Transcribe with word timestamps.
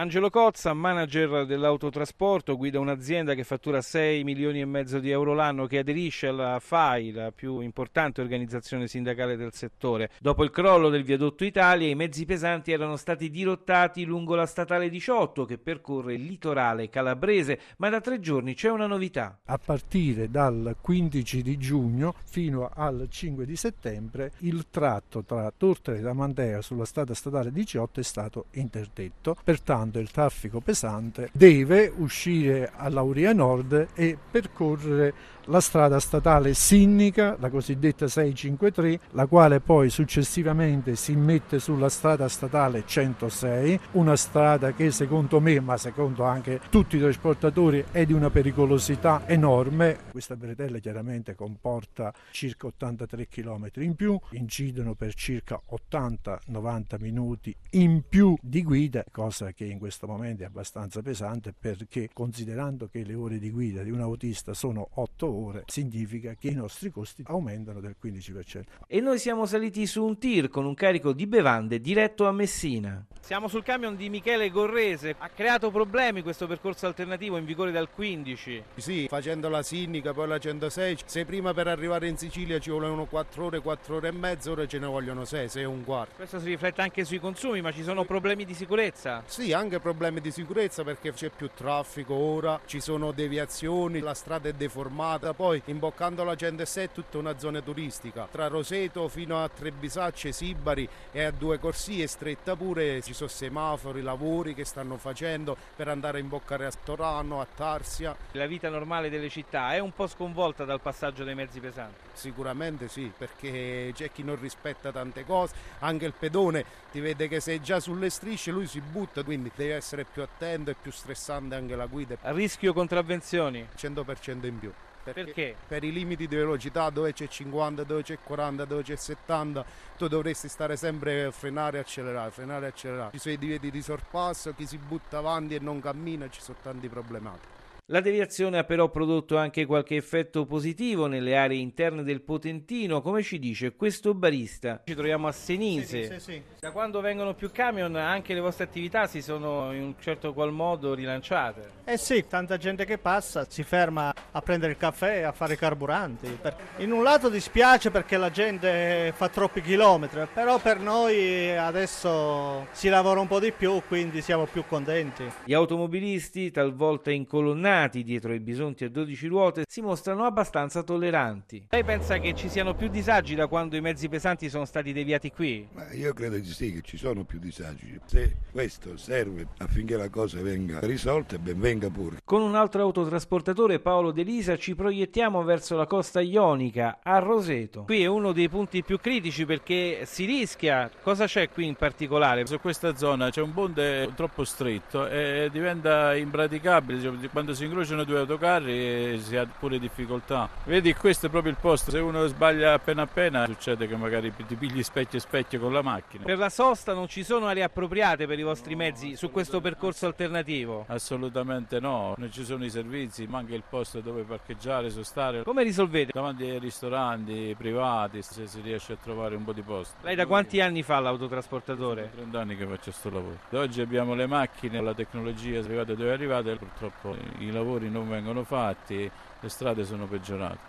Angelo 0.00 0.30
Cozza, 0.30 0.72
manager 0.72 1.44
dell'autotrasporto, 1.44 2.56
guida 2.56 2.80
un'azienda 2.80 3.34
che 3.34 3.44
fattura 3.44 3.82
6 3.82 4.24
milioni 4.24 4.62
e 4.62 4.64
mezzo 4.64 4.98
di 4.98 5.10
euro 5.10 5.34
l'anno 5.34 5.66
che 5.66 5.76
aderisce 5.76 6.28
alla 6.28 6.58
FAI, 6.58 7.12
la 7.12 7.32
più 7.32 7.60
importante 7.60 8.22
organizzazione 8.22 8.88
sindacale 8.88 9.36
del 9.36 9.52
settore. 9.52 10.08
Dopo 10.18 10.42
il 10.42 10.48
crollo 10.48 10.88
del 10.88 11.04
viadotto 11.04 11.44
Italia, 11.44 11.86
i 11.86 11.94
mezzi 11.94 12.24
pesanti 12.24 12.72
erano 12.72 12.96
stati 12.96 13.28
dirottati 13.28 14.06
lungo 14.06 14.34
la 14.34 14.46
statale 14.46 14.88
18 14.88 15.44
che 15.44 15.58
percorre 15.58 16.14
il 16.14 16.24
litorale 16.24 16.88
calabrese, 16.88 17.60
ma 17.76 17.90
da 17.90 18.00
tre 18.00 18.20
giorni 18.20 18.54
c'è 18.54 18.70
una 18.70 18.86
novità. 18.86 19.40
A 19.44 19.58
partire 19.58 20.30
dal 20.30 20.76
15 20.80 21.42
di 21.42 21.58
giugno 21.58 22.14
fino 22.24 22.70
al 22.74 23.06
5 23.06 23.44
di 23.44 23.54
settembre 23.54 24.32
il 24.38 24.64
tratto 24.70 25.22
tra 25.24 25.52
Tortore 25.54 25.98
e 25.98 26.00
Damandea 26.00 26.62
sulla 26.62 26.86
strada 26.86 27.12
statale 27.12 27.52
18 27.52 28.00
è 28.00 28.02
stato 28.02 28.46
interdetto. 28.52 29.36
Pertanto 29.44 29.88
quando 29.90 29.98
il 29.98 30.10
traffico 30.10 30.60
pesante 30.60 31.30
deve 31.32 31.92
uscire 31.96 32.70
all'Auria 32.76 33.32
Nord 33.32 33.88
e 33.94 34.16
percorrere 34.30 35.12
la 35.50 35.60
strada 35.60 35.98
statale 35.98 36.54
Sinnica, 36.54 37.36
la 37.40 37.50
cosiddetta 37.50 38.06
653, 38.06 39.00
la 39.10 39.26
quale 39.26 39.58
poi 39.60 39.90
successivamente 39.90 40.94
si 40.94 41.16
mette 41.16 41.58
sulla 41.58 41.88
strada 41.88 42.28
statale 42.28 42.84
106, 42.86 43.80
una 43.92 44.14
strada 44.14 44.72
che 44.72 44.92
secondo 44.92 45.40
me, 45.40 45.58
ma 45.58 45.76
secondo 45.76 46.22
anche 46.24 46.60
tutti 46.70 46.96
i 46.96 47.00
trasportatori, 47.00 47.84
è 47.90 48.06
di 48.06 48.12
una 48.12 48.30
pericolosità 48.30 49.22
enorme. 49.26 49.98
Questa 50.12 50.36
bretella 50.36 50.78
chiaramente 50.78 51.34
comporta 51.34 52.12
circa 52.30 52.68
83 52.68 53.26
km 53.26 53.68
in 53.76 53.96
più, 53.96 54.18
incidono 54.30 54.94
per 54.94 55.14
circa 55.14 55.60
80-90 55.68 57.00
minuti 57.00 57.54
in 57.70 58.02
più 58.08 58.36
di 58.40 58.62
guida, 58.62 59.04
cosa 59.10 59.50
che 59.52 59.64
in 59.64 59.78
questo 59.80 60.06
momento 60.06 60.44
è 60.44 60.46
abbastanza 60.46 61.02
pesante 61.02 61.52
perché 61.58 62.10
considerando 62.12 62.86
che 62.86 63.02
le 63.02 63.14
ore 63.14 63.38
di 63.38 63.50
guida 63.50 63.82
di 63.82 63.90
un 63.90 64.00
autista 64.00 64.54
sono 64.54 64.90
8 64.94 65.28
ore, 65.28 65.62
significa 65.66 66.34
che 66.34 66.48
i 66.48 66.54
nostri 66.54 66.90
costi 66.90 67.24
aumentano 67.26 67.80
del 67.80 67.96
15%. 68.00 68.62
E 68.86 69.00
noi 69.00 69.18
siamo 69.18 69.46
saliti 69.46 69.86
su 69.86 70.04
un 70.04 70.18
tir 70.18 70.48
con 70.48 70.66
un 70.66 70.74
carico 70.74 71.12
di 71.12 71.26
bevande 71.26 71.80
diretto 71.80 72.28
a 72.28 72.32
Messina. 72.32 73.04
Siamo 73.20 73.46
sul 73.46 73.62
camion 73.62 73.94
di 73.94 74.08
Michele 74.08 74.50
Gorrese. 74.50 75.14
Ha 75.18 75.28
creato 75.28 75.70
problemi 75.70 76.22
questo 76.22 76.48
percorso 76.48 76.86
alternativo 76.86 77.36
in 77.36 77.44
vigore 77.44 77.70
dal 77.70 77.88
15? 77.88 78.64
Sì, 78.74 79.06
facendo 79.08 79.48
la 79.48 79.62
Sinnica, 79.62 80.12
poi 80.12 80.26
la 80.26 80.38
106. 80.38 80.98
Se 81.04 81.24
prima 81.24 81.54
per 81.54 81.68
arrivare 81.68 82.08
in 82.08 82.16
Sicilia 82.16 82.58
ci 82.58 82.70
volevano 82.70 83.04
4 83.04 83.44
ore, 83.44 83.60
4 83.60 83.96
ore 83.96 84.08
e 84.08 84.12
mezza, 84.12 84.50
ora 84.50 84.66
ce 84.66 84.78
ne 84.80 84.86
vogliono 84.86 85.24
6, 85.24 85.48
6 85.48 85.62
e 85.62 85.64
un 85.64 85.84
quarto. 85.84 86.14
Questo 86.16 86.40
si 86.40 86.46
riflette 86.46 86.80
anche 86.80 87.04
sui 87.04 87.20
consumi, 87.20 87.60
ma 87.60 87.70
ci 87.70 87.84
sono 87.84 88.04
problemi 88.04 88.44
di 88.44 88.54
sicurezza? 88.54 89.22
Sì, 89.26 89.52
anche 89.52 89.78
problemi 89.78 90.20
di 90.20 90.32
sicurezza 90.32 90.82
perché 90.82 91.12
c'è 91.12 91.30
più 91.30 91.50
traffico 91.54 92.14
ora, 92.14 92.60
ci 92.66 92.80
sono 92.80 93.12
deviazioni, 93.12 94.00
la 94.00 94.14
strada 94.14 94.48
è 94.48 94.52
deformata 94.54 95.34
poi 95.34 95.62
imboccando 95.66 96.24
la 96.24 96.34
106 96.34 96.84
è 96.84 96.90
tutta 96.90 97.18
una 97.18 97.38
zona 97.38 97.60
turistica. 97.60 98.26
Tra 98.30 98.48
Roseto 98.48 99.06
fino 99.08 99.40
a 99.40 99.48
Trebisacce, 99.48 100.32
Sibari 100.32 100.88
e 101.12 101.22
a 101.22 101.30
due 101.30 101.58
corsie 101.58 102.06
stretta 102.06 102.56
pure 102.56 103.00
ci 103.10 103.16
sono 103.16 103.28
semafori, 103.28 104.02
lavori 104.02 104.54
che 104.54 104.64
stanno 104.64 104.96
facendo 104.96 105.56
per 105.74 105.88
andare 105.88 106.18
a 106.18 106.20
imboccare 106.20 106.66
a 106.66 106.70
Storano, 106.70 107.40
a 107.40 107.46
Tarsia. 107.52 108.16
La 108.32 108.46
vita 108.46 108.68
normale 108.68 109.10
delle 109.10 109.28
città 109.28 109.74
è 109.74 109.80
un 109.80 109.92
po' 109.92 110.06
sconvolta 110.06 110.64
dal 110.64 110.80
passaggio 110.80 111.24
dei 111.24 111.34
mezzi 111.34 111.58
pesanti? 111.58 111.98
Sicuramente 112.12 112.86
sì, 112.88 113.10
perché 113.16 113.90
c'è 113.92 114.12
chi 114.12 114.22
non 114.22 114.38
rispetta 114.40 114.92
tante 114.92 115.24
cose, 115.24 115.54
anche 115.80 116.06
il 116.06 116.14
pedone 116.16 116.64
ti 116.92 117.00
vede 117.00 117.26
che 117.26 117.40
sei 117.40 117.60
già 117.60 117.80
sulle 117.80 118.10
strisce, 118.10 118.52
lui 118.52 118.68
si 118.68 118.80
butta, 118.80 119.24
quindi 119.24 119.50
devi 119.56 119.72
essere 119.72 120.04
più 120.04 120.22
attento 120.22 120.70
e 120.70 120.76
più 120.80 120.92
stressante 120.92 121.56
anche 121.56 121.74
la 121.74 121.86
guida. 121.86 122.16
A 122.22 122.30
rischio 122.30 122.72
contravvenzioni? 122.72 123.66
100% 123.76 124.46
in 124.46 124.58
più. 124.60 124.72
Perché, 125.12 125.32
Perché? 125.32 125.56
Per 125.66 125.84
i 125.84 125.92
limiti 125.92 126.26
di 126.26 126.36
velocità 126.36 126.90
dove 126.90 127.12
c'è 127.12 127.28
50, 127.28 127.84
dove 127.84 128.02
c'è 128.02 128.18
40, 128.22 128.64
dove 128.64 128.82
c'è 128.82 128.96
70, 128.96 129.64
tu 129.96 130.08
dovresti 130.08 130.48
stare 130.48 130.76
sempre 130.76 131.24
a 131.24 131.30
frenare 131.30 131.78
e 131.78 131.80
accelerare, 131.80 132.30
frenare 132.30 132.66
e 132.66 132.68
accelerare. 132.68 133.10
Ci 133.12 133.18
sono 133.18 133.34
i 133.34 133.38
divieti 133.38 133.70
di 133.70 133.82
sorpasso, 133.82 134.54
chi 134.54 134.66
si 134.66 134.78
butta 134.78 135.18
avanti 135.18 135.54
e 135.54 135.58
non 135.60 135.80
cammina, 135.80 136.28
ci 136.28 136.40
sono 136.40 136.58
tanti 136.62 136.88
problematiche. 136.88 137.59
La 137.90 138.00
deviazione 138.00 138.56
ha 138.56 138.62
però 138.62 138.88
prodotto 138.88 139.36
anche 139.36 139.66
qualche 139.66 139.96
effetto 139.96 140.46
positivo 140.46 141.08
nelle 141.08 141.36
aree 141.36 141.58
interne 141.58 142.04
del 142.04 142.20
Potentino, 142.20 143.02
come 143.02 143.20
ci 143.20 143.40
dice 143.40 143.74
questo 143.74 144.14
barista. 144.14 144.82
Ci 144.84 144.94
troviamo 144.94 145.26
a 145.26 145.32
Senise. 145.32 146.04
Sì, 146.04 146.12
sì, 146.12 146.20
sì. 146.20 146.42
Da 146.60 146.70
quando 146.70 147.00
vengono 147.00 147.34
più 147.34 147.50
camion 147.50 147.96
anche 147.96 148.32
le 148.32 148.38
vostre 148.38 148.62
attività 148.62 149.08
si 149.08 149.20
sono 149.20 149.72
in 149.72 149.82
un 149.82 149.94
certo 149.98 150.32
qual 150.32 150.52
modo 150.52 150.94
rilanciate. 150.94 151.78
Eh 151.84 151.96
sì, 151.96 152.24
tanta 152.28 152.58
gente 152.58 152.84
che 152.84 152.98
passa 152.98 153.44
si 153.48 153.64
ferma 153.64 154.14
a 154.30 154.40
prendere 154.40 154.70
il 154.70 154.78
caffè 154.78 155.16
e 155.16 155.22
a 155.24 155.32
fare 155.32 155.56
carburanti. 155.56 156.38
In 156.76 156.92
un 156.92 157.02
lato 157.02 157.28
dispiace 157.28 157.90
perché 157.90 158.16
la 158.16 158.30
gente 158.30 159.12
fa 159.16 159.28
troppi 159.28 159.62
chilometri, 159.62 160.28
però 160.32 160.60
per 160.60 160.78
noi 160.78 161.56
adesso 161.56 162.68
si 162.70 162.88
lavora 162.88 163.18
un 163.18 163.26
po' 163.26 163.40
di 163.40 163.50
più, 163.50 163.82
quindi 163.88 164.22
siamo 164.22 164.44
più 164.44 164.64
contenti. 164.64 165.24
Gli 165.42 165.54
automobilisti, 165.54 166.52
talvolta 166.52 167.10
incolonnati, 167.10 167.78
impegnati 167.80 168.02
dietro 168.02 168.34
i 168.34 168.40
bisonti 168.40 168.84
a 168.84 168.90
12 168.90 169.26
ruote 169.26 169.64
si 169.66 169.80
mostrano 169.80 170.24
abbastanza 170.24 170.82
tolleranti. 170.82 171.66
Lei 171.70 171.84
pensa 171.84 172.18
che 172.18 172.34
ci 172.34 172.48
siano 172.48 172.74
più 172.74 172.88
disagi 172.88 173.34
da 173.34 173.46
quando 173.46 173.76
i 173.76 173.80
mezzi 173.80 174.08
pesanti 174.08 174.48
sono 174.50 174.64
stati 174.64 174.92
deviati 174.92 175.30
qui? 175.30 175.66
Ma 175.72 175.90
io 175.92 176.12
credo 176.12 176.36
di 176.36 176.44
sì, 176.44 176.72
che 176.72 176.82
ci 176.82 176.96
sono 176.96 177.24
più 177.24 177.38
disagi. 177.38 177.98
Se 178.04 178.36
questo 178.50 178.96
serve 178.96 179.46
affinché 179.58 179.96
la 179.96 180.10
cosa 180.10 180.40
venga 180.42 180.80
risolta, 180.80 181.38
ben 181.38 181.58
venga 181.58 181.88
pure. 181.88 182.18
Con 182.24 182.42
un 182.42 182.54
altro 182.54 182.82
autotrasportatore, 182.82 183.80
Paolo 183.80 184.10
De 184.10 184.22
Lisa, 184.22 184.56
ci 184.56 184.74
proiettiamo 184.74 185.42
verso 185.42 185.76
la 185.76 185.86
costa 185.86 186.20
ionica, 186.20 186.98
a 187.02 187.18
Roseto. 187.18 187.84
Qui 187.84 188.02
è 188.02 188.06
uno 188.06 188.32
dei 188.32 188.48
punti 188.48 188.82
più 188.82 188.98
critici 188.98 189.46
perché 189.46 190.02
si 190.04 190.24
rischia. 190.24 190.90
Cosa 191.02 191.26
c'è 191.26 191.48
qui 191.48 191.66
in 191.66 191.74
particolare? 191.74 192.46
Su 192.46 192.58
questa 192.60 192.94
zona 192.96 193.30
c'è 193.30 193.40
un 193.40 193.52
ponte 193.52 194.10
troppo 194.14 194.44
stretto 194.44 195.06
e 195.06 195.48
diventa 195.52 196.14
impraticabile. 196.14 197.28
Quando 197.30 197.54
si 197.54 197.59
incrociano 197.64 198.04
due 198.04 198.18
autocarri 198.18 199.20
si 199.20 199.36
ha 199.36 199.46
pure 199.46 199.78
difficoltà. 199.78 200.48
Vedi, 200.64 200.94
questo 200.94 201.26
è 201.26 201.28
proprio 201.28 201.52
il 201.52 201.58
posto. 201.60 201.90
Se 201.90 201.98
uno 201.98 202.26
sbaglia 202.26 202.74
appena 202.74 203.02
appena, 203.02 203.46
succede 203.46 203.86
che 203.86 203.96
magari 203.96 204.32
ti 204.46 204.54
pigli 204.54 204.82
specchio 204.82 205.18
e 205.18 205.20
specchio 205.20 205.60
con 205.60 205.72
la 205.72 205.82
macchina. 205.82 206.24
Per 206.24 206.38
la 206.38 206.48
sosta 206.48 206.94
non 206.94 207.08
ci 207.08 207.22
sono 207.22 207.46
aree 207.46 207.62
appropriate 207.62 208.26
per 208.26 208.38
i 208.38 208.42
vostri 208.42 208.74
mezzi 208.74 209.16
su 209.16 209.30
questo 209.30 209.60
percorso 209.60 210.06
alternativo? 210.06 210.84
Assolutamente 210.88 211.80
no, 211.80 212.14
non 212.16 212.30
ci 212.32 212.44
sono 212.44 212.64
i 212.64 212.70
servizi, 212.70 213.26
manca 213.26 213.54
il 213.54 213.62
posto 213.68 214.00
dove 214.00 214.22
parcheggiare, 214.22 214.90
sostare. 214.90 215.42
Come 215.42 215.62
risolvete? 215.62 216.12
Davanti 216.12 216.44
ai 216.44 216.58
ristoranti 216.58 217.54
privati, 217.56 218.22
se 218.22 218.46
si 218.46 218.60
riesce 218.60 218.94
a 218.94 218.96
trovare 219.02 219.34
un 219.34 219.44
po' 219.44 219.52
di 219.52 219.62
posto. 219.62 219.96
Lei 220.02 220.14
da 220.14 220.26
quanti 220.26 220.60
anni 220.60 220.82
fa 220.82 221.00
l'autotrasportatore? 221.00 222.10
Sono 222.10 222.22
30 222.30 222.40
anni 222.40 222.56
che 222.56 222.64
faccio 222.64 222.82
questo 222.84 223.10
lavoro. 223.10 223.38
Da 223.48 223.60
oggi 223.60 223.80
abbiamo 223.80 224.14
le 224.14 224.26
macchine, 224.26 224.80
la 224.80 224.94
tecnologia 224.94 225.58
è 225.58 225.62
arrivata 225.62 225.94
dove 225.94 226.10
è 226.10 226.12
arrivata 226.12 226.50
e 226.50 226.56
purtroppo 226.56 227.16
i 227.50 227.52
lavori 227.52 227.90
non 227.90 228.08
vengono 228.08 228.44
fatti, 228.44 229.10
le 229.40 229.48
strade 229.48 229.84
sono 229.84 230.06
peggiorate. 230.06 230.58